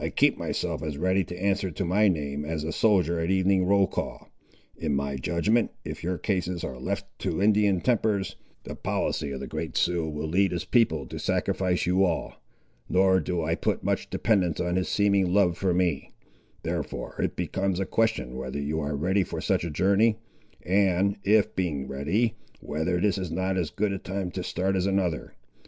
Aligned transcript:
I 0.00 0.10
keep 0.10 0.38
myself 0.38 0.80
as 0.84 0.96
ready 0.96 1.24
to 1.24 1.42
answer 1.42 1.72
to 1.72 1.84
my 1.84 2.06
name 2.06 2.44
as 2.44 2.62
a 2.62 2.70
soldier 2.70 3.18
at 3.18 3.32
evening 3.32 3.64
roll 3.66 3.88
call. 3.88 4.28
In 4.76 4.94
my 4.94 5.16
judgment, 5.16 5.72
if 5.84 6.04
your 6.04 6.18
cases 6.18 6.62
are 6.62 6.78
left 6.78 7.04
to 7.18 7.42
Indian 7.42 7.80
tempers, 7.80 8.36
the 8.62 8.76
policy 8.76 9.32
of 9.32 9.40
the 9.40 9.48
Great 9.48 9.76
Sioux 9.76 10.08
will 10.08 10.28
lead 10.28 10.52
his 10.52 10.64
people 10.64 11.04
to 11.06 11.18
sacrifice 11.18 11.84
you 11.84 12.04
all; 12.04 12.34
nor 12.88 13.18
do 13.18 13.42
I 13.42 13.56
put 13.56 13.82
much 13.82 14.08
dependence 14.08 14.60
on 14.60 14.76
his 14.76 14.88
seeming 14.88 15.32
love 15.34 15.58
for 15.58 15.74
me; 15.74 16.12
therefore 16.62 17.16
it 17.20 17.34
becomes 17.34 17.80
a 17.80 17.86
question 17.86 18.36
whether 18.36 18.60
you 18.60 18.78
are 18.78 18.94
ready 18.94 19.24
for 19.24 19.40
such 19.40 19.64
a 19.64 19.68
journey; 19.72 20.14
and 20.62 21.16
if, 21.24 21.56
being 21.56 21.88
ready, 21.88 22.34
whether 22.60 23.00
this 23.00 23.18
is 23.18 23.32
not 23.32 23.56
as 23.56 23.70
good 23.70 23.90
a 23.92 23.98
time 23.98 24.30
to 24.30 24.44
start 24.44 24.76
as 24.76 24.86
another. 24.86 25.34